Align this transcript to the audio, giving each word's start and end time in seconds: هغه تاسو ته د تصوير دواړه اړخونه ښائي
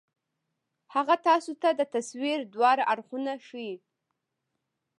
هغه 0.93 1.15
تاسو 1.27 1.51
ته 1.61 1.69
د 1.79 1.81
تصوير 1.93 2.39
دواړه 2.53 2.83
اړخونه 2.93 3.31
ښائي 3.47 3.75